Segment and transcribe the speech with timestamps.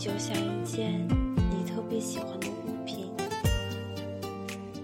[0.00, 1.06] 就像一件
[1.36, 3.12] 你特别喜欢的物品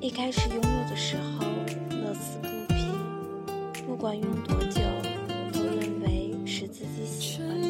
[0.00, 1.44] 一开始拥有的时候
[1.90, 2.86] 乐此不疲
[3.86, 4.80] 不管用多久
[5.52, 7.68] 都认为是自己喜欢的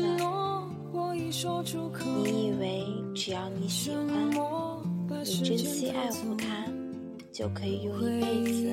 [2.25, 4.07] 你以为只要你喜欢
[5.25, 6.65] 你真心爱护它
[7.33, 8.73] 就可以用一辈子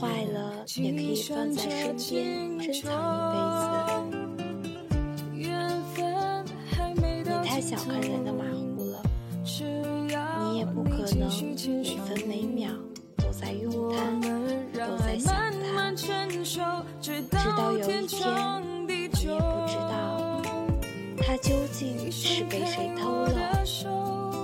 [0.00, 4.23] 坏了也可以放在身边珍藏一辈子
[7.54, 9.00] 太小看人的马虎了，
[10.40, 11.30] 你也不可能
[11.84, 12.68] 每分每秒
[13.16, 15.94] 都在用它，都在想它。
[17.00, 18.28] 直到有一天，
[18.88, 19.14] 你也不
[19.68, 20.42] 知道
[21.16, 23.62] 它究竟是被谁偷了，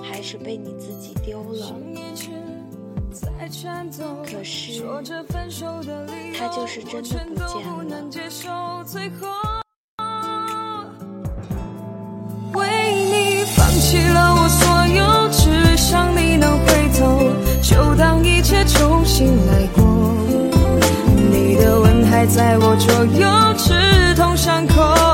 [0.05, 1.75] 还是被你自己丢了。
[4.25, 4.85] 可是，
[6.39, 7.67] 它就是真的不见
[8.47, 9.50] 了。
[22.21, 23.73] 还在我左右，刺
[24.15, 25.10] 痛伤口。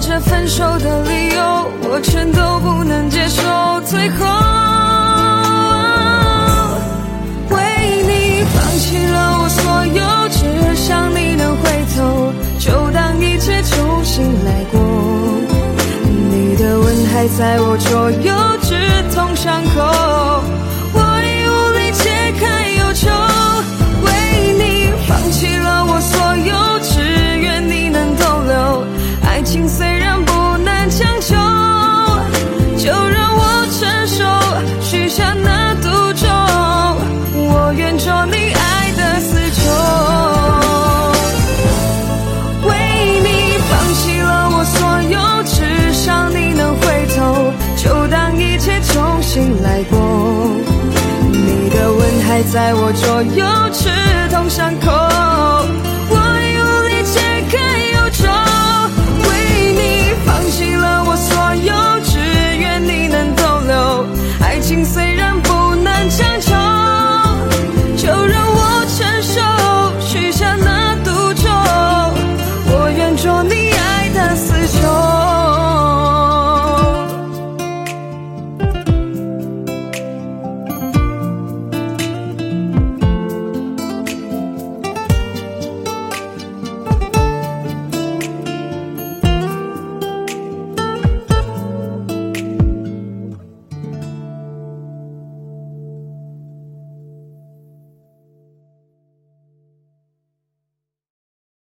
[0.00, 3.42] 这分手的理由，我全都不能接受。
[3.84, 4.24] 最后，
[7.50, 7.56] 为
[8.06, 10.00] 你放弃了我所有，
[10.30, 10.40] 只
[10.76, 14.80] 想你能回头，就当一切重新来过。
[16.30, 18.32] 你的吻还在我左右，
[18.62, 18.74] 刺
[19.14, 19.82] 痛伤口，
[52.44, 53.88] 在我左右，刺
[54.30, 54.90] 痛伤口。
[56.10, 56.16] 我
[56.56, 57.56] 用力解开
[57.94, 58.26] 忧愁，
[59.28, 59.28] 为
[59.72, 62.18] 你放弃了我所有，只
[62.56, 64.06] 愿你能逗留。
[64.40, 65.07] 爱情虽。